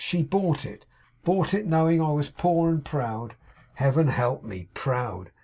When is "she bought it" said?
0.03-0.83